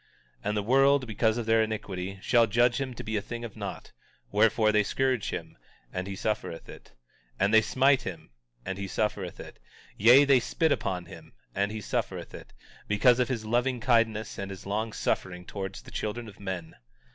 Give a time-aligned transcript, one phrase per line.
[0.39, 3.45] 19:9 And the world, because of their iniquity, shall judge him to be a thing
[3.45, 3.91] of naught;
[4.31, 5.59] wherefore they scourge him,
[5.93, 6.93] and he suffereth it;
[7.39, 8.31] and they smite him,
[8.65, 9.59] and he suffereth it.
[9.97, 12.51] Yea, they spit upon him, and he suffereth it,
[12.87, 16.73] because of his loving kindness and his long suffering towards the children of men.